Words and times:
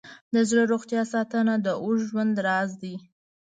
د 0.33 0.35
زړه 0.49 0.63
روغتیا 0.71 1.01
ساتنه 1.13 1.53
د 1.65 1.67
اوږد 1.83 2.05
ژوند 2.09 2.35
راز 2.45 2.69
دی. 2.81 2.95